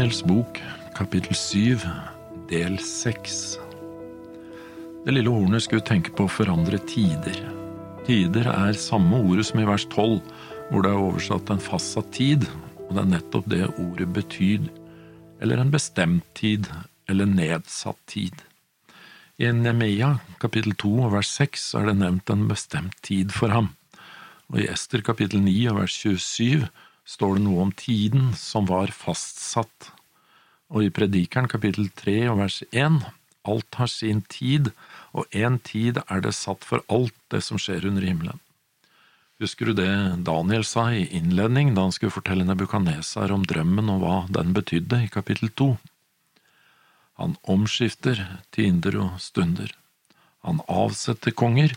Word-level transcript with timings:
Daniels 0.00 0.22
bok, 0.24 0.56
kapittel 0.96 1.36
syv, 1.36 1.82
del 2.48 2.78
seks. 2.80 3.58
Det 5.04 5.12
lille 5.12 5.28
hornet 5.28 5.60
skulle 5.66 5.84
tenke 5.84 6.14
på 6.16 6.24
å 6.24 6.32
forandre 6.32 6.78
tider. 6.88 7.36
Tider 8.06 8.48
er 8.48 8.80
samme 8.80 9.20
ordet 9.20 9.44
som 9.50 9.60
i 9.60 9.66
vers 9.68 9.84
tolv, 9.92 10.24
hvor 10.70 10.86
det 10.86 10.94
er 10.94 11.04
oversatt 11.04 11.52
en 11.52 11.60
fastsatt 11.60 12.08
tid, 12.16 12.48
og 12.86 12.94
det 12.96 13.02
er 13.02 13.12
nettopp 13.12 13.52
det 13.52 13.68
ordet 13.74 14.08
betyr, 14.16 14.70
eller 15.44 15.60
en 15.60 15.76
bestemt 15.76 16.24
tid, 16.32 16.72
eller 17.04 17.28
nedsatt 17.28 18.00
tid. 18.08 18.40
I 19.36 19.52
Nemea 19.52 20.14
kapittel 20.40 20.80
to 20.80 20.96
og 20.96 21.12
vers 21.18 21.28
seks 21.28 21.74
er 21.76 21.90
det 21.92 22.00
nevnt 22.00 22.32
en 22.32 22.48
bestemt 22.48 22.96
tid 23.04 23.36
for 23.36 23.52
ham, 23.52 23.74
og 24.48 24.64
i 24.64 24.70
Ester 24.72 25.04
kapittel 25.04 25.44
ni 25.44 25.58
og 25.68 25.82
vers 25.84 26.00
27 26.08 26.70
står 27.10 27.38
det 27.38 27.44
noe 27.46 27.64
om 27.66 27.72
tiden 27.74 28.30
som 28.38 28.68
var 28.70 28.92
fastsatt, 28.94 29.90
og 30.70 30.86
i 30.86 30.92
Predikeren 30.94 31.50
kapittel 31.50 31.90
3 31.98 32.20
og 32.30 32.38
vers 32.44 32.60
1 32.70 33.00
alt 33.48 33.78
har 33.80 33.88
sin 33.88 34.20
tid, 34.28 34.70
og 35.16 35.26
én 35.32 35.58
tid 35.64 35.98
er 36.06 36.22
det 36.24 36.36
satt 36.36 36.64
for 36.66 36.84
alt 36.92 37.16
det 37.32 37.42
som 37.46 37.58
skjer 37.58 37.86
under 37.88 38.04
himmelen. 38.04 38.40
Husker 39.40 39.70
du 39.70 39.78
det 39.78 39.92
Daniel 40.26 40.66
sa 40.68 40.90
i 40.92 41.06
innledning 41.16 41.72
da 41.72 41.86
han 41.86 41.94
skulle 41.96 42.12
fortelle 42.12 42.44
Nebukadnesar 42.44 43.32
om 43.32 43.46
drømmen 43.48 43.88
og 43.94 44.02
hva 44.02 44.16
den 44.28 44.52
betydde, 44.56 45.06
i 45.06 45.12
kapittel 45.12 45.48
2? 45.56 45.70
Han 47.20 47.38
omskifter 47.48 48.20
tinder 48.52 48.98
og 49.00 49.16
stunder. 49.20 49.72
Han 50.44 50.60
avsetter 50.68 51.32
konger 51.32 51.72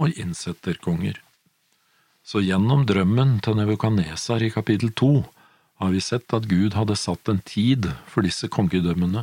og 0.00 0.12
innsetter 0.20 0.76
konger. 0.84 1.16
Så 2.28 2.42
gjennom 2.44 2.82
drømmen 2.84 3.38
til 3.40 3.56
Nebukadnesar 3.56 4.42
i 4.44 4.50
kapittel 4.52 4.90
to 4.92 5.22
har 5.80 5.94
vi 5.94 6.00
sett 6.04 6.34
at 6.36 6.48
Gud 6.50 6.74
hadde 6.76 6.96
satt 7.00 7.30
en 7.32 7.40
tid 7.40 7.88
for 8.04 8.26
disse 8.26 8.50
kongedømmene. 8.52 9.22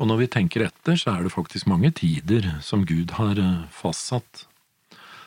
Og 0.00 0.08
når 0.08 0.22
vi 0.22 0.28
tenker 0.38 0.64
etter, 0.70 0.96
så 0.96 1.12
er 1.12 1.26
det 1.26 1.34
faktisk 1.34 1.68
mange 1.68 1.90
tider 1.92 2.48
som 2.64 2.86
Gud 2.88 3.12
har 3.18 3.36
eh, 3.36 3.66
fastsatt. 3.76 4.46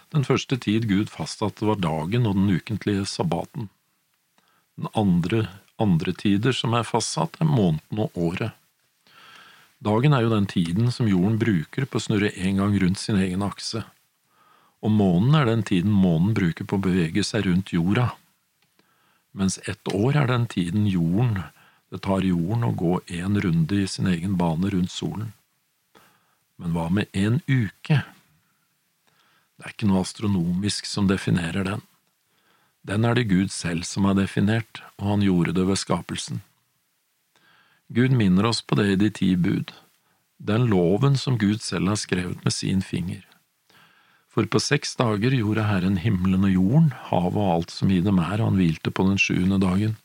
Den 0.09 0.26
første 0.26 0.58
tid 0.58 0.89
Gud 0.89 1.14
fastsatte, 1.14 1.67
var 1.70 1.78
dagen 1.84 2.26
og 2.26 2.34
den 2.39 2.50
ukentlige 2.58 3.06
sabbaten. 3.14 3.70
Den 4.73 4.89
andre, 4.98 5.45
andre 5.78 6.17
tider 6.17 6.56
som 6.56 6.73
er 6.73 6.88
fastsatt, 6.88 7.38
er 7.38 7.52
måneden 7.52 8.08
og 8.08 8.17
året. 8.17 8.58
Dagen 9.86 10.17
er 10.17 10.26
jo 10.26 10.34
den 10.34 10.50
tiden 10.50 10.89
som 10.89 11.06
jorden 11.06 11.38
bruker 11.38 11.86
på 11.86 12.02
å 12.02 12.08
snurre 12.08 12.34
én 12.34 12.58
gang 12.58 12.73
rundt 12.82 12.98
sin 12.98 13.22
egen 13.22 13.45
akse, 13.45 13.86
og 14.86 14.94
månen 14.94 15.33
er 15.39 15.50
den 15.50 15.64
tiden 15.66 15.94
månen 15.94 16.36
bruker 16.38 16.67
på 16.69 16.78
å 16.78 16.86
bevege 16.86 17.23
seg 17.25 17.47
rundt 17.47 17.73
jorda, 17.73 18.11
mens 19.33 19.58
ett 19.66 19.89
år 19.89 20.22
er 20.22 20.30
den 20.30 20.45
tiden 20.52 20.86
jorden 20.88 21.42
det 21.89 22.02
tar 22.05 22.25
jorden 22.25 22.66
å 22.67 22.73
gå 22.75 23.00
én 23.14 23.38
runde 23.42 23.81
i 23.81 23.88
sin 23.88 24.08
egen 24.11 24.38
bane 24.38 24.69
rundt 24.73 24.92
solen. 24.92 25.33
Men 26.59 26.73
hva 26.75 26.89
med 26.92 27.08
en 27.14 27.42
uke? 27.47 28.02
Det 29.55 29.64
er 29.64 29.73
ikke 29.73 29.89
noe 29.89 30.03
astronomisk 30.03 30.89
som 30.89 31.08
definerer 31.08 31.67
den. 31.67 31.83
Den 32.86 33.05
er 33.08 33.17
det 33.17 33.30
Gud 33.30 33.53
selv 33.53 33.86
som 33.88 34.05
har 34.05 34.17
definert, 34.17 34.81
og 34.99 35.08
han 35.14 35.23
gjorde 35.25 35.55
det 35.58 35.66
ved 35.70 35.80
skapelsen. 35.81 36.42
Gud 37.88 38.11
minner 38.11 38.49
oss 38.49 38.61
på 38.61 38.77
det 38.77 38.89
i 38.92 38.99
de 38.99 39.09
ti 39.22 39.31
bud, 39.36 39.72
den 40.38 40.67
loven 40.70 41.17
som 41.17 41.38
Gud 41.42 41.61
selv 41.64 41.94
har 41.94 42.02
skrevet 42.02 42.44
med 42.44 42.53
sin 42.53 42.81
finger. 42.81 43.23
For 44.36 44.47
på 44.52 44.59
seks 44.59 44.97
dager 45.00 45.31
gjorde 45.31 45.64
Herren 45.64 45.95
himmelen 46.03 46.44
og 46.44 46.52
jorden, 46.52 46.89
havet 47.08 47.39
og 47.39 47.52
alt 47.53 47.72
som 47.72 47.91
i 47.95 48.02
dem 48.03 48.19
er, 48.19 48.42
og 48.42 48.50
han 48.50 48.58
hvilte 48.59 48.92
på 48.92 49.05
den 49.08 49.22
sjuende 49.22 49.61
dagen. 49.64 49.95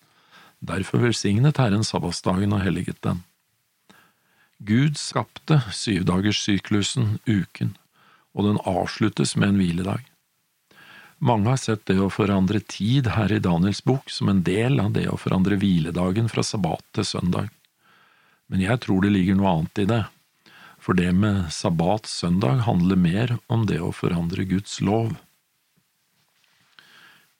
Derfor 0.62 1.02
velsignet 1.02 1.58
Herren 1.58 1.82
sabbatsdagen 1.82 2.54
og 2.54 2.62
helliget 2.62 3.00
den. 3.02 3.24
Gud 4.62 4.94
skapte 5.00 5.58
syvdagerssyklusen, 5.74 7.16
uken, 7.26 7.74
og 8.36 8.46
den 8.46 8.60
avsluttes 8.70 9.34
med 9.34 9.50
en 9.50 9.58
hviledag. 9.58 10.06
Mange 11.18 11.50
har 11.50 11.58
sett 11.58 11.82
det 11.90 11.98
å 11.98 12.12
forandre 12.12 12.62
tid 12.62 13.10
her 13.16 13.32
i 13.34 13.42
Daniels 13.42 13.82
bok 13.84 14.12
som 14.14 14.30
en 14.30 14.44
del 14.46 14.78
av 14.80 14.94
det 14.94 15.08
å 15.10 15.18
forandre 15.20 15.58
hviledagen 15.58 16.30
fra 16.30 16.44
sabbat 16.46 16.86
til 16.96 17.08
søndag, 17.08 17.50
men 18.46 18.62
jeg 18.62 18.80
tror 18.86 19.02
det 19.02 19.12
ligger 19.12 19.36
noe 19.36 19.50
annet 19.56 19.82
i 19.82 19.90
det, 19.90 20.04
for 20.80 20.96
det 20.96 21.12
med 21.12 21.50
sabbat 21.52 22.08
søndag 22.08 22.64
handler 22.66 22.96
mer 22.96 23.36
om 23.52 23.66
det 23.68 23.78
å 23.84 23.92
forandre 23.92 24.46
Guds 24.48 24.80
lov. 24.80 25.12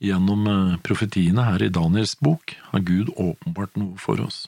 Gjennom 0.01 0.47
eh, 0.49 0.78
profetiene 0.84 1.45
her 1.49 1.62
i 1.65 1.73
Daniels 1.73 2.15
bok 2.21 2.55
har 2.71 2.84
Gud 2.84 3.12
åpenbart 3.17 3.77
noe 3.81 4.01
for 4.01 4.21
oss. 4.21 4.47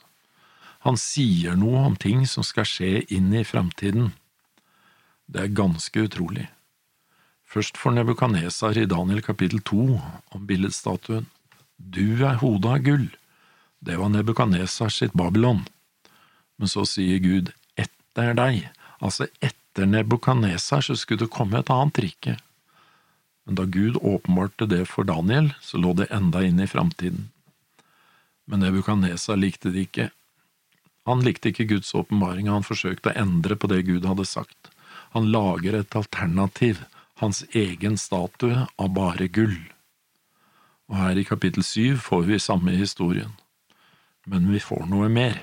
Han 0.84 0.98
sier 0.98 1.56
noe 1.56 1.84
om 1.86 1.96
ting 1.96 2.24
som 2.26 2.44
skal 2.44 2.66
skje 2.68 3.04
inn 3.12 3.32
i 3.36 3.44
fremtiden. 3.46 4.10
Det 5.28 5.44
er 5.44 5.56
ganske 5.56 6.08
utrolig. 6.08 6.48
Først 7.48 7.76
for 7.76 7.92
Nebukadnesar 7.92 8.78
i 8.80 8.88
Daniel 8.88 9.20
kapittel 9.24 9.60
to 9.60 10.00
om 10.32 10.46
billedstatuen. 10.48 11.28
Du 11.76 12.24
er 12.24 12.40
hodet 12.40 12.72
av 12.72 12.84
gull. 12.84 13.08
Det 13.84 13.98
var 14.00 14.12
Nebukadnesar 14.12 14.92
sitt 14.92 15.12
Babylon. 15.12 15.64
Men 16.56 16.72
så 16.72 16.84
sier 16.88 17.20
Gud 17.20 17.52
etter 17.76 18.32
deg 18.38 18.70
Altså, 19.02 19.26
etter 19.42 19.88
Nebukadnesar 19.88 20.84
så 20.86 20.96
skulle 20.96 21.24
det 21.24 21.34
komme 21.34 21.58
et 21.58 21.70
annet 21.72 21.98
rike. 22.04 22.36
Men 23.44 23.58
da 23.58 23.66
Gud 23.66 23.98
åpenbarte 23.98 24.68
det 24.70 24.84
for 24.90 25.08
Daniel, 25.08 25.50
så 25.60 25.80
lå 25.82 25.94
det 25.98 26.10
enda 26.14 26.44
inn 26.46 26.60
i 26.62 26.70
framtiden. 26.70 27.28
Men 28.46 28.62
Nebukadnesar 28.62 29.40
likte 29.40 29.72
det 29.74 29.88
ikke. 29.88 30.10
Han 31.10 31.24
likte 31.26 31.50
ikke 31.50 31.66
Guds 31.72 31.90
åpenbaring, 31.98 32.46
og 32.46 32.60
han 32.60 32.68
forsøkte 32.68 33.10
å 33.10 33.18
endre 33.18 33.58
på 33.58 33.70
det 33.70 33.82
Gud 33.88 34.06
hadde 34.06 34.28
sagt. 34.28 34.70
Han 35.16 35.32
lager 35.34 35.74
et 35.74 35.96
alternativ, 35.98 36.84
hans 37.18 37.42
egen 37.50 37.98
statue 37.98 38.66
av 38.78 38.94
bare 38.94 39.26
gull. 39.28 39.58
Og 40.90 40.98
her 41.00 41.18
i 41.18 41.26
kapittel 41.26 41.66
syv 41.66 41.98
får 42.06 42.28
vi 42.28 42.38
samme 42.42 42.74
historien. 42.78 43.34
Men 44.30 44.46
vi 44.52 44.62
får 44.62 44.86
noe 44.90 45.10
mer. 45.10 45.40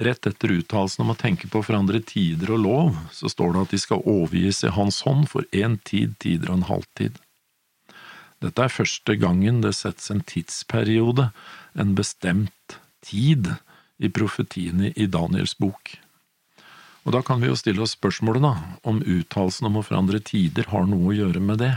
Rett 0.00 0.26
etter 0.26 0.54
uttalelsen 0.54 1.04
om 1.04 1.12
å 1.12 1.18
tenke 1.18 1.48
på 1.50 1.60
å 1.60 1.66
forandre 1.66 2.00
tider 2.00 2.54
og 2.54 2.62
lov, 2.64 3.00
så 3.12 3.28
står 3.28 3.52
det 3.52 3.64
at 3.66 3.74
de 3.74 3.80
skal 3.82 4.06
overgis 4.08 4.62
i 4.64 4.72
Hans 4.72 5.02
hånd 5.04 5.26
for 5.28 5.44
én 5.52 5.76
tid, 5.84 6.14
tider 6.24 6.48
og 6.48 6.60
en 6.60 6.70
halvtid. 6.70 7.18
Dette 8.40 8.64
er 8.64 8.72
første 8.72 9.18
gangen 9.20 9.60
det 9.60 9.74
settes 9.76 10.08
en 10.12 10.22
tidsperiode, 10.24 11.28
en 11.76 11.92
bestemt 11.98 12.78
tid, 13.04 13.52
i 14.00 14.08
profetiene 14.08 14.94
i 14.96 15.06
Daniels 15.06 15.52
bok. 15.60 15.98
Og 17.04 17.12
da 17.12 17.20
kan 17.24 17.40
vi 17.40 17.50
jo 17.50 17.56
stille 17.58 17.84
oss 17.84 17.92
spørsmålet, 17.96 18.44
da, 18.44 18.54
om 18.88 19.02
uttalelsen 19.04 19.68
om 19.68 19.80
å 19.80 19.84
forandre 19.84 20.22
tider 20.24 20.68
har 20.72 20.86
noe 20.88 21.12
å 21.12 21.16
gjøre 21.16 21.42
med 21.44 21.60
det. 21.60 21.74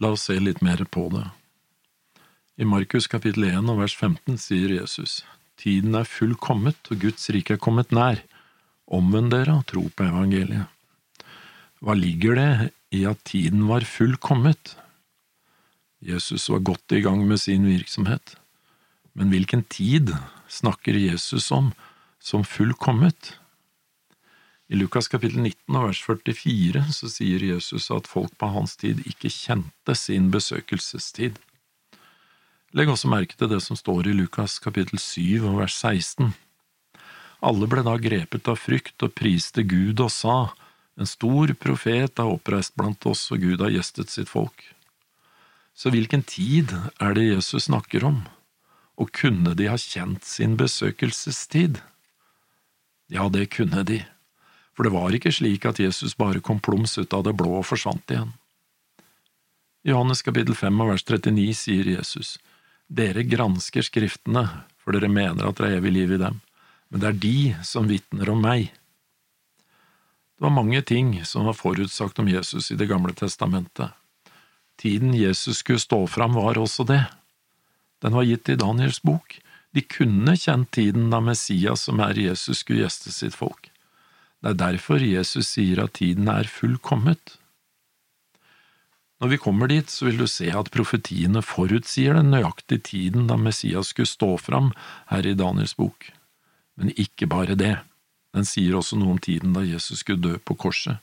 La 0.00 0.12
oss 0.14 0.28
se 0.28 0.38
litt 0.40 0.62
mer 0.64 0.84
på 0.88 1.08
det. 1.12 1.26
I 2.58 2.66
Markus 2.68 3.08
kapittel 3.10 3.48
1 3.50 3.68
og 3.70 3.82
vers 3.82 3.94
15 3.94 4.40
sier 4.40 4.72
Jesus, 4.78 5.20
Tiden 5.58 5.96
er 5.98 6.06
fullkommet, 6.06 6.78
og 6.90 7.00
Guds 7.02 7.30
rike 7.34 7.56
er 7.56 7.62
kommet 7.62 7.94
nær. 7.94 8.22
Omvend 8.88 9.32
dere 9.34 9.58
og 9.58 9.66
tro 9.68 9.84
på 9.90 10.06
evangeliet. 10.06 10.68
Hva 11.82 11.94
ligger 11.94 12.38
det 12.38 12.52
i 12.94 13.04
at 13.06 13.20
tiden 13.28 13.66
var 13.68 13.86
fullkommet? 13.86 14.76
Jesus 16.02 16.46
var 16.50 16.62
godt 16.62 16.94
i 16.94 17.02
gang 17.02 17.24
med 17.26 17.40
sin 17.42 17.66
virksomhet, 17.66 18.36
men 19.18 19.30
hvilken 19.34 19.64
tid 19.66 20.14
snakker 20.48 20.94
Jesus 20.94 21.50
om 21.54 21.72
som 22.22 22.44
fullkommet? 22.46 23.34
I 24.68 24.76
Lukas 24.78 25.08
kapittel 25.08 25.40
19 25.42 25.76
og 25.80 25.88
vers 25.88 26.00
44 26.04 26.82
så 26.92 27.10
sier 27.10 27.42
Jesus 27.50 27.88
at 27.94 28.06
folk 28.10 28.34
på 28.38 28.50
hans 28.52 28.76
tid 28.78 29.00
ikke 29.08 29.30
kjente 29.32 29.94
sin 29.96 30.28
besøkelsestid. 30.30 31.38
Legg 32.76 32.90
også 32.92 33.08
merke 33.08 33.36
til 33.38 33.48
det 33.48 33.62
som 33.64 33.78
står 33.80 34.10
i 34.10 34.12
Lukas 34.12 34.58
kapittel 34.60 35.00
7 35.00 35.46
og 35.48 35.62
vers 35.62 35.76
16. 35.80 36.34
Alle 37.40 37.68
ble 37.70 37.84
da 37.86 37.94
grepet 37.96 38.50
av 38.50 38.58
frykt 38.60 39.04
og 39.06 39.14
priste 39.16 39.64
Gud 39.64 40.00
og 40.04 40.10
sa, 40.12 40.38
En 40.98 41.06
stor 41.06 41.52
profet 41.54 42.18
er 42.18 42.26
oppreist 42.26 42.74
blant 42.74 43.06
oss, 43.06 43.22
og 43.30 43.38
Gud 43.40 43.62
har 43.62 43.70
gjestet 43.70 44.10
sitt 44.10 44.28
folk. 44.28 44.64
Så 45.72 45.92
hvilken 45.94 46.24
tid 46.26 46.74
er 46.98 47.14
det 47.14 47.28
Jesus 47.28 47.68
snakker 47.70 48.04
om, 48.04 48.24
og 48.98 49.12
kunne 49.14 49.54
de 49.54 49.68
ha 49.70 49.78
kjent 49.78 50.26
sin 50.26 50.56
besøkelsestid? 50.58 51.78
Ja, 53.08 53.28
det 53.30 53.52
kunne 53.54 53.86
de, 53.86 54.02
for 54.74 54.84
det 54.84 54.92
var 54.92 55.14
ikke 55.14 55.32
slik 55.32 55.64
at 55.70 55.78
Jesus 55.78 56.18
bare 56.18 56.42
kom 56.42 56.58
plums 56.58 56.98
ut 56.98 57.14
av 57.14 57.24
det 57.30 57.36
blå 57.38 57.62
og 57.62 57.68
forsvant 57.70 58.10
igjen. 58.10 58.34
I 59.86 59.94
Johannes 59.94 60.26
kapittel 60.26 60.58
5 60.58 60.82
og 60.82 60.90
vers 60.90 61.06
39 61.06 61.54
sier 61.54 61.94
Jesus, 61.94 62.36
dere 62.88 63.22
gransker 63.28 63.84
Skriftene, 63.84 64.46
for 64.80 64.96
dere 64.96 65.10
mener 65.12 65.48
at 65.48 65.60
det 65.60 65.68
er 65.68 65.78
evig 65.78 65.92
liv 65.94 66.16
i 66.16 66.20
dem, 66.20 66.40
men 66.88 67.02
det 67.02 67.08
er 67.08 67.22
de 67.22 67.38
som 67.68 67.88
vitner 67.88 68.30
om 68.32 68.40
meg. 68.42 68.72
Det 70.38 70.46
var 70.46 70.54
mange 70.54 70.80
ting 70.86 71.12
som 71.26 71.48
var 71.48 71.56
forutsagt 71.58 72.18
om 72.22 72.28
Jesus 72.30 72.70
i 72.70 72.78
Det 72.78 72.86
gamle 72.88 73.12
testamentet. 73.12 73.90
Tiden 74.78 75.14
Jesus 75.14 75.58
skulle 75.58 75.82
stå 75.82 76.06
fram, 76.06 76.34
var 76.38 76.58
også 76.58 76.86
det. 76.86 77.02
Den 77.98 78.14
var 78.14 78.22
gitt 78.22 78.48
i 78.48 78.54
Daniels 78.56 79.02
bok. 79.02 79.40
De 79.74 79.82
kunne 79.82 80.36
kjent 80.38 80.70
tiden 80.70 81.10
da 81.10 81.18
Messias, 81.20 81.88
som 81.88 82.00
er 82.00 82.14
Jesus, 82.14 82.62
skulle 82.62 82.86
gjeste 82.86 83.12
sitt 83.12 83.34
folk. 83.34 83.68
Det 84.38 84.54
er 84.54 84.60
derfor 84.60 85.02
Jesus 85.02 85.50
sier 85.56 85.82
at 85.82 85.96
tiden 85.98 86.30
er 86.30 86.46
fullkommet. 86.46 87.34
Når 89.18 89.32
vi 89.32 89.40
kommer 89.42 89.70
dit, 89.70 89.90
så 89.90 90.06
vil 90.06 90.20
du 90.20 90.28
se 90.30 90.46
at 90.54 90.70
profetiene 90.70 91.42
forutsier 91.42 92.14
den 92.14 92.30
nøyaktige 92.30 92.84
tiden 92.92 93.26
da 93.30 93.38
Messias 93.40 93.90
skulle 93.90 94.10
stå 94.10 94.36
fram 94.38 94.70
her 95.10 95.26
i 95.26 95.34
Daniels 95.38 95.74
bok. 95.78 96.12
Men 96.78 96.94
ikke 96.94 97.26
bare 97.26 97.58
det, 97.58 97.74
den 98.36 98.46
sier 98.46 98.76
også 98.78 98.98
noe 99.00 99.16
om 99.16 99.22
tiden 99.22 99.56
da 99.56 99.64
Jesus 99.66 100.04
skulle 100.04 100.22
dø 100.22 100.36
på 100.38 100.54
korset. 100.54 101.02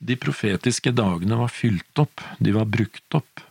De 0.00 0.16
profetiske 0.18 0.90
dagene 0.96 1.38
var 1.38 1.52
fylt 1.52 2.02
opp, 2.02 2.24
de 2.40 2.54
var 2.56 2.66
brukt 2.66 3.14
opp. 3.14 3.44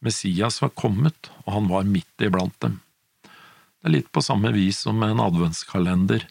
Messias 0.00 0.60
var 0.62 0.72
kommet, 0.72 1.28
og 1.44 1.52
han 1.58 1.68
var 1.68 1.88
midt 1.88 2.24
iblant 2.24 2.56
dem. 2.64 2.78
Det 3.26 3.88
er 3.88 3.96
litt 3.98 4.08
på 4.14 4.22
samme 4.24 4.52
vis 4.54 4.80
som 4.86 4.96
med 5.00 5.16
en 5.16 5.24
adventskalender. 5.26 6.24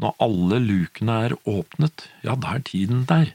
Når 0.00 0.16
alle 0.24 0.60
lukene 0.64 1.18
er 1.26 1.36
åpnet, 1.48 2.06
ja, 2.24 2.32
da 2.32 2.56
er 2.56 2.64
tiden 2.64 3.04
der. 3.10 3.34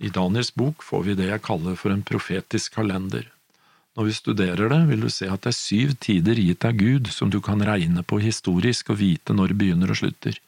I 0.00 0.08
Daniels 0.08 0.54
bok 0.54 0.82
får 0.82 1.02
vi 1.06 1.14
det 1.18 1.28
jeg 1.28 1.42
kaller 1.46 1.76
for 1.78 1.94
en 1.94 2.02
profetisk 2.02 2.74
kalender. 2.74 3.28
Når 3.94 4.08
vi 4.08 4.16
studerer 4.16 4.72
det, 4.72 4.80
vil 4.88 5.04
du 5.06 5.10
se 5.12 5.28
at 5.30 5.44
det 5.44 5.52
er 5.52 5.58
syv 5.58 5.92
tider 6.02 6.40
gitt 6.40 6.66
av 6.66 6.74
Gud 6.80 7.12
som 7.14 7.30
du 7.30 7.38
kan 7.44 7.62
regne 7.62 8.02
på 8.02 8.18
historisk 8.18 8.90
og 8.90 8.98
vite 8.98 9.36
når 9.36 9.52
det 9.52 9.58
begynner 9.60 9.94
og 9.94 10.00
slutter. 10.00 10.40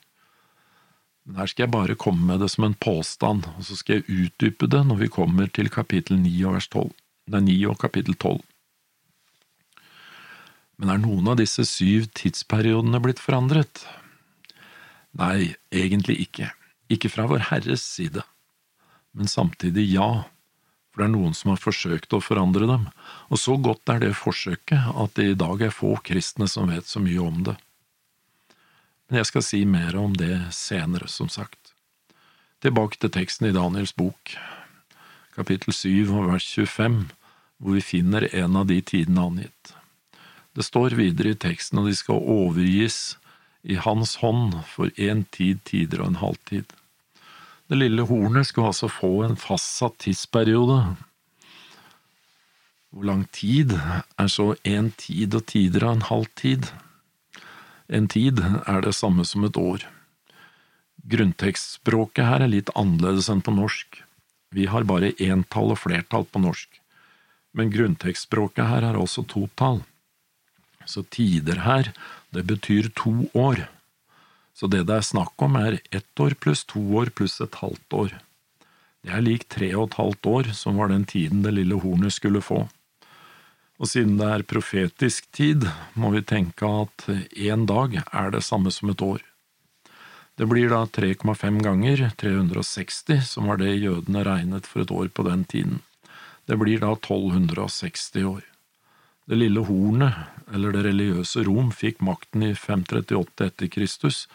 Men 1.26 1.38
her 1.38 1.50
skal 1.50 1.66
jeg 1.66 1.74
bare 1.74 1.98
komme 1.98 2.26
med 2.26 2.42
det 2.42 2.50
som 2.50 2.66
en 2.66 2.74
påstand, 2.74 3.46
og 3.54 3.62
så 3.66 3.78
skal 3.78 4.00
jeg 4.00 4.26
utdype 4.26 4.66
det 4.70 4.82
når 4.86 5.02
vi 5.04 5.12
kommer 5.14 5.50
til 5.50 5.70
kapittel 5.70 6.18
9 6.18 6.34
og 6.46 6.58
vers 6.58 6.70
12. 6.74 6.92
Det 7.30 7.38
er 7.38 7.46
9 7.46 7.56
og 7.70 7.80
kapittel 7.82 8.18
12. 8.18 8.42
Men 10.76 10.92
er 10.92 11.02
noen 11.02 11.30
av 11.30 11.38
disse 11.38 11.62
syv 11.66 12.10
tidsperiodene 12.18 12.98
blitt 13.02 13.22
forandret? 13.22 13.86
Nei, 15.16 15.54
egentlig 15.70 16.18
ikke. 16.26 16.50
Ikke 16.92 17.10
fra 17.10 17.30
Vår 17.30 17.46
Herres 17.48 17.86
side 17.86 18.26
men 19.16 19.30
samtidig 19.30 19.86
ja, 19.88 20.26
for 20.92 21.02
det 21.02 21.06
er 21.08 21.14
noen 21.14 21.34
som 21.36 21.52
har 21.52 21.60
forsøkt 21.60 22.14
å 22.16 22.22
forandre 22.24 22.68
dem, 22.68 22.86
og 23.32 23.40
så 23.40 23.56
godt 23.60 23.88
er 23.92 24.02
det 24.04 24.16
forsøket 24.16 24.92
at 24.92 25.16
det 25.16 25.30
i 25.32 25.38
dag 25.38 25.64
er 25.64 25.74
få 25.74 25.94
kristne 26.04 26.48
som 26.48 26.68
vet 26.72 26.88
så 26.88 27.02
mye 27.04 27.22
om 27.24 27.42
det. 27.48 27.56
Men 29.08 29.20
jeg 29.20 29.30
skal 29.30 29.44
si 29.46 29.62
mer 29.68 29.96
om 30.00 30.16
det 30.18 30.34
senere, 30.56 31.08
som 31.08 31.28
sagt. 31.32 31.72
Tilbake 32.64 32.98
til 33.00 33.12
teksten 33.14 33.50
i 33.50 33.54
Daniels 33.54 33.94
bok, 33.96 34.34
kapittel 35.36 35.76
7 35.76 36.08
og 36.10 36.30
vers 36.32 36.48
25, 36.48 37.02
hvor 37.60 37.76
vi 37.76 37.84
finner 37.84 38.26
en 38.32 38.56
av 38.56 38.66
de 38.68 38.80
tidene 38.80 39.28
angitt. 39.30 39.74
Det 40.56 40.64
står 40.64 40.96
videre 40.96 41.34
i 41.34 41.38
teksten 41.38 41.82
at 41.82 41.88
de 41.88 41.94
skal 41.96 42.20
overgis 42.20 43.16
i 43.62 43.76
hans 43.76 44.16
hånd 44.22 44.56
for 44.72 44.88
én 44.96 45.24
tid, 45.34 45.60
tider 45.68 46.00
og 46.02 46.12
en 46.12 46.20
halvtid. 46.22 46.72
Det 47.66 47.78
lille 47.80 48.04
hornet 48.06 48.46
skulle 48.46 48.70
altså 48.70 48.88
få 48.90 49.24
en 49.26 49.36
fastsatt 49.38 49.98
tidsperiode. 50.04 50.78
Hvor 52.94 53.08
lang 53.08 53.24
tid 53.34 53.74
er 53.74 54.28
så 54.30 54.52
en 54.62 54.92
tid 54.94 55.34
og 55.34 55.48
tider 55.50 55.84
av 55.88 55.96
en 55.96 56.06
halv 56.06 56.30
tid? 56.38 56.70
En 57.90 58.06
tid 58.10 58.38
er 58.38 58.86
det 58.86 58.94
samme 58.94 59.26
som 59.26 59.44
et 59.46 59.58
år. 59.58 59.82
Grunntekstspråket 61.06 62.26
her 62.26 62.46
er 62.46 62.54
litt 62.54 62.70
annerledes 62.78 63.28
enn 63.30 63.42
på 63.42 63.54
norsk. 63.54 64.00
Vi 64.54 64.70
har 64.70 64.86
bare 64.86 65.12
entall 65.22 65.74
og 65.74 65.82
flertall 65.82 66.26
på 66.30 66.42
norsk, 66.42 66.70
men 67.54 67.74
grunntekstspråket 67.74 68.70
her 68.70 68.86
er 68.86 68.98
også 68.98 69.26
totall. 69.26 69.82
Så 70.86 71.02
tider 71.10 71.64
her, 71.66 71.90
det 72.30 72.46
betyr 72.46 72.92
to 72.94 73.26
år. 73.34 73.66
Så 74.56 74.70
det 74.72 74.86
det 74.88 74.96
er 74.96 75.04
snakk 75.04 75.34
om, 75.44 75.58
er 75.60 75.82
ett 75.92 76.20
år 76.20 76.34
pluss 76.40 76.64
to 76.64 76.80
år 76.96 77.12
pluss 77.12 77.40
et 77.44 77.60
halvt 77.60 77.98
år. 78.00 78.16
Det 79.04 79.12
er 79.12 79.22
lik 79.22 79.44
tre 79.52 79.68
og 79.76 79.90
et 79.90 80.00
halvt 80.00 80.26
år, 80.32 80.48
som 80.56 80.80
var 80.80 80.88
den 80.90 81.04
tiden 81.04 81.44
det 81.44 81.52
lille 81.58 81.76
hornet 81.82 82.16
skulle 82.16 82.40
få. 82.42 82.64
Og 83.76 83.90
siden 83.90 84.16
det 84.16 84.28
er 84.32 84.46
profetisk 84.48 85.28
tid, 85.36 85.68
må 85.94 86.10
vi 86.14 86.24
tenke 86.24 86.66
at 86.66 87.04
én 87.36 87.66
dag 87.68 88.00
er 88.00 88.32
det 88.32 88.42
samme 88.46 88.72
som 88.72 88.90
et 88.90 89.04
år. 89.04 89.20
Det 90.36 90.48
blir 90.48 90.72
da 90.72 90.82
3,5 90.88 91.62
ganger 91.64 92.08
360, 92.16 93.22
som 93.28 93.48
var 93.48 93.60
det 93.60 93.76
jødene 93.76 94.24
regnet 94.24 94.66
for 94.68 94.84
et 94.84 94.92
år 94.92 95.12
på 95.12 95.24
den 95.28 95.44
tiden. 95.44 95.80
Det 96.48 96.56
blir 96.60 96.80
da 96.80 96.92
1260 96.96 98.24
år. 98.24 98.42
Det 99.26 99.34
lille 99.34 99.62
hornet, 99.66 100.14
eller 100.54 100.70
det 100.70 100.84
religiøse 100.86 101.42
Rom, 101.48 101.72
fikk 101.74 101.98
makten 102.06 102.44
i 102.46 102.52
538 102.54 103.48
etter 103.48 103.70
Kristus, 103.74 104.26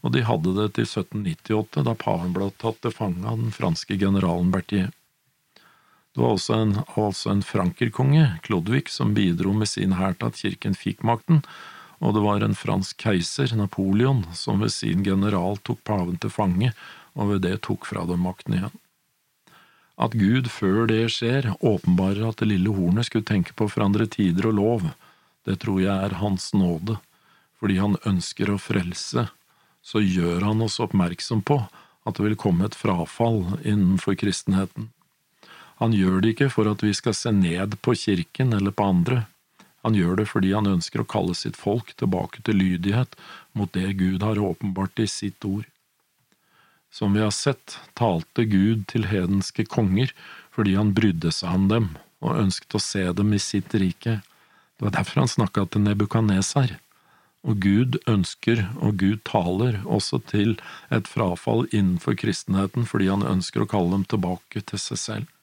og 0.00 0.14
de 0.14 0.22
hadde 0.24 0.54
det 0.56 0.70
til 0.78 0.86
1798, 0.88 1.82
da 1.84 1.92
paven 1.98 2.32
ble 2.32 2.48
tatt 2.62 2.78
til 2.80 2.94
fange 2.94 3.26
av 3.28 3.36
den 3.42 3.52
franske 3.52 3.98
generalen 4.00 4.48
Berthier. 4.54 4.88
Det 6.14 6.24
var 6.24 6.38
også 6.38 6.56
en, 6.62 6.72
altså 6.96 7.34
en 7.34 7.44
frankerkonge, 7.44 8.24
Klodvig, 8.46 8.88
som 8.90 9.12
bidro 9.14 9.52
med 9.52 9.68
sin 9.68 9.92
hær 10.00 10.16
til 10.16 10.32
at 10.32 10.40
kirken 10.40 10.78
fikk 10.78 11.04
makten, 11.04 11.42
og 12.00 12.16
det 12.16 12.24
var 12.24 12.42
en 12.42 12.56
fransk 12.56 12.96
keiser, 13.04 13.52
Napoleon, 13.58 14.24
som 14.32 14.64
ved 14.64 14.72
sin 14.72 15.04
general 15.04 15.60
tok 15.60 15.84
paven 15.84 16.16
til 16.16 16.32
fange, 16.32 16.72
og 17.18 17.34
ved 17.34 17.44
det 17.44 17.58
tok 17.68 17.84
fra 17.90 18.08
dem 18.08 18.24
makten 18.24 18.56
igjen. 18.56 18.80
At 19.98 20.14
Gud 20.14 20.46
før 20.52 20.86
det 20.86 21.08
skjer, 21.10 21.50
åpenbarer 21.58 22.28
at 22.28 22.40
det 22.40 22.50
lille 22.52 22.70
hornet 22.74 23.08
skulle 23.08 23.26
tenke 23.26 23.54
på 23.56 23.66
å 23.66 23.72
forandre 23.72 24.06
tider 24.06 24.50
og 24.50 24.58
lov, 24.58 24.84
det 25.46 25.58
tror 25.64 25.80
jeg 25.82 25.94
er 25.94 26.20
Hans 26.20 26.52
nåde, 26.54 26.98
fordi 27.58 27.78
Han 27.82 27.96
ønsker 28.06 28.52
å 28.52 28.60
frelse, 28.62 29.28
så 29.82 30.02
gjør 30.02 30.46
Han 30.46 30.62
oss 30.62 30.78
oppmerksom 30.80 31.42
på 31.42 31.64
at 32.06 32.16
det 32.16 32.24
vil 32.28 32.38
komme 32.38 32.68
et 32.68 32.78
frafall 32.78 33.58
innenfor 33.64 34.14
kristenheten. 34.16 34.92
Han 35.82 35.92
gjør 35.94 36.22
det 36.22 36.34
ikke 36.34 36.50
for 36.50 36.70
at 36.70 36.82
vi 36.82 36.94
skal 36.94 37.14
se 37.14 37.32
ned 37.34 37.76
på 37.82 37.94
kirken 37.98 38.54
eller 38.54 38.74
på 38.74 38.86
andre, 38.86 39.26
han 39.86 39.94
gjør 39.94 40.18
det 40.20 40.26
fordi 40.28 40.52
han 40.52 40.66
ønsker 40.68 41.02
å 41.02 41.08
kalle 41.08 41.34
sitt 41.38 41.56
folk 41.56 41.94
tilbake 41.96 42.42
til 42.46 42.58
lydighet 42.58 43.14
mot 43.56 43.70
det 43.72 43.94
Gud 44.00 44.24
har 44.26 44.40
åpenbart 44.42 44.98
i 45.00 45.06
sitt 45.08 45.44
ord. 45.46 45.66
Som 46.90 47.14
vi 47.14 47.20
har 47.20 47.34
sett, 47.34 47.78
talte 47.94 48.44
Gud 48.48 48.86
til 48.90 49.08
hedenske 49.10 49.66
konger 49.68 50.14
fordi 50.54 50.74
han 50.78 50.94
brydde 50.96 51.30
seg 51.34 51.54
om 51.54 51.68
dem 51.70 51.88
og 52.24 52.40
ønsket 52.40 52.74
å 52.74 52.82
se 52.82 53.04
dem 53.14 53.32
i 53.36 53.40
sitt 53.42 53.74
rike. 53.78 54.18
Det 54.78 54.86
var 54.86 54.96
derfor 54.96 55.22
han 55.22 55.30
snakka 55.30 55.66
til 55.70 55.84
Nebukaneser. 55.84 56.78
Og 57.46 57.60
Gud 57.62 58.00
ønsker, 58.10 58.64
og 58.82 58.98
Gud 58.98 59.22
taler, 59.26 59.78
også 59.86 60.18
til 60.26 60.56
et 60.90 61.06
frafall 61.06 61.68
innenfor 61.70 62.18
kristenheten 62.18 62.88
fordi 62.88 63.06
han 63.12 63.22
ønsker 63.22 63.62
å 63.62 63.70
kalle 63.70 63.94
dem 63.94 64.06
tilbake 64.10 64.64
til 64.66 64.82
seg 64.82 65.02
selv. 65.04 65.34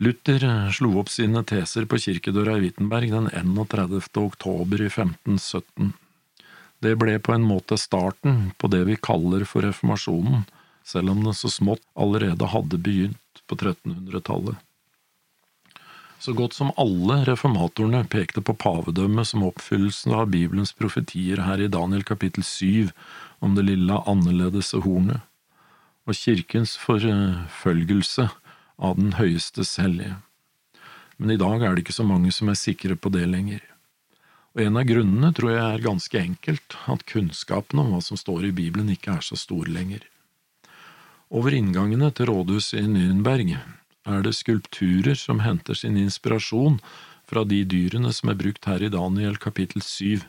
Luther 0.00 0.44
slo 0.72 0.94
opp 1.00 1.10
sine 1.12 1.42
teser 1.44 1.84
på 1.88 1.98
kirkedøra 2.00 2.54
i 2.56 2.62
Wittenberg 2.64 3.10
den 3.12 3.26
31. 3.36 3.98
oktober 4.20 4.80
i 4.80 4.88
1517. 4.88 5.90
Det 6.80 6.94
ble 6.96 7.18
på 7.20 7.34
en 7.34 7.44
måte 7.44 7.76
starten 7.78 8.50
på 8.58 8.70
det 8.72 8.86
vi 8.88 8.96
kaller 8.96 9.44
for 9.48 9.66
reformasjonen, 9.66 10.46
selv 10.84 11.12
om 11.12 11.22
det 11.26 11.36
så 11.36 11.50
smått 11.52 11.84
allerede 11.92 12.48
hadde 12.48 12.80
begynt 12.80 13.42
på 13.46 13.58
1300-tallet. 13.58 14.56
Så 16.20 16.34
godt 16.36 16.52
som 16.52 16.72
alle 16.80 17.22
reformatorene 17.24 18.02
pekte 18.12 18.42
på 18.44 18.52
pavedømmet 18.60 19.28
som 19.28 19.44
oppfyllelsen 19.46 20.12
av 20.12 20.28
Bibelens 20.32 20.72
profetier 20.76 21.40
her 21.46 21.60
i 21.64 21.70
Daniel 21.72 22.04
kapittel 22.04 22.44
7 22.44 22.90
om 23.40 23.56
det 23.56 23.64
lille 23.70 24.00
annerledese 24.08 24.82
hornet, 24.84 25.24
og 26.04 26.16
kirkens 26.16 26.74
forfølgelse 26.80 28.28
av 28.80 29.00
den 29.00 29.14
høyeste 29.16 29.64
hellige. 29.80 30.18
Men 31.16 31.32
i 31.32 31.40
dag 31.40 31.64
er 31.64 31.72
det 31.72 31.84
ikke 31.84 31.96
så 31.96 32.08
mange 32.08 32.32
som 32.32 32.48
er 32.52 32.60
sikre 32.60 32.96
på 32.96 33.12
det 33.12 33.26
lenger. 33.28 33.64
En 34.60 34.76
av 34.76 34.84
grunnene 34.84 35.30
tror 35.32 35.54
jeg 35.54 35.60
er 35.64 35.84
ganske 35.84 36.18
enkelt, 36.20 36.74
at 36.92 37.04
kunnskapen 37.08 37.80
om 37.80 37.94
hva 37.94 38.00
som 38.04 38.18
står 38.20 38.50
i 38.50 38.52
Bibelen 38.52 38.90
ikke 38.92 39.14
er 39.14 39.24
så 39.24 39.38
stor 39.40 39.70
lenger. 39.72 40.02
Over 41.32 41.54
inngangene 41.56 42.10
til 42.12 42.28
rådhuset 42.28 42.82
i 42.82 42.90
Nürnberg 42.90 43.54
er 43.54 44.26
det 44.26 44.34
skulpturer 44.36 45.16
som 45.16 45.40
henter 45.40 45.78
sin 45.78 45.96
inspirasjon 45.96 46.76
fra 47.30 47.46
de 47.48 47.62
dyrene 47.64 48.12
som 48.12 48.34
er 48.34 48.36
brukt 48.42 48.68
her 48.68 48.84
i 48.84 48.92
Daniel 48.92 49.40
kapittel 49.40 49.80
syv. 49.86 50.26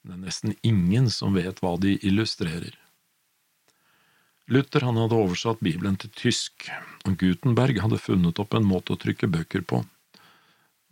Det 0.00 0.16
er 0.16 0.22
nesten 0.22 0.56
ingen 0.62 1.12
som 1.12 1.36
vet 1.36 1.60
hva 1.60 1.74
de 1.82 1.98
illustrerer. 2.00 2.72
Luther 4.48 4.88
han 4.88 4.96
hadde 4.96 5.18
oversatt 5.18 5.60
Bibelen 5.60 6.00
til 6.00 6.14
tysk, 6.16 6.70
og 7.04 7.20
Gutenberg 7.20 7.82
hadde 7.84 8.00
funnet 8.00 8.40
opp 8.40 8.56
en 8.56 8.64
måte 8.64 8.96
å 8.96 9.02
trykke 9.02 9.28
bøker 9.28 9.66
på 9.68 9.84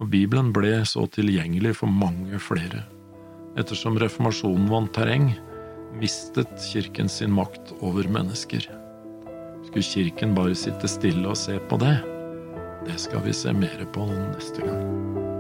og 0.01 0.11
Bibelen 0.13 0.53
ble 0.53 0.83
så 0.89 1.07
tilgjengelig 1.13 1.79
for 1.81 1.93
mange 1.93 2.41
flere. 2.43 2.85
Ettersom 3.57 3.97
reformasjonen 4.01 4.69
vant 4.69 4.93
terreng, 4.93 5.31
mistet 5.97 6.53
kirken 6.69 7.09
sin 7.09 7.33
makt 7.33 7.73
over 7.81 8.09
mennesker. 8.13 8.67
Skulle 9.67 9.87
kirken 9.87 10.37
bare 10.37 10.57
sitte 10.59 10.91
stille 10.91 11.25
og 11.31 11.39
se 11.41 11.57
på 11.71 11.81
det? 11.81 11.97
Det 12.87 12.99
skal 13.01 13.25
vi 13.25 13.33
se 13.35 13.57
mer 13.57 13.87
på 13.95 14.05
neste 14.13 14.67
gang. 14.67 15.36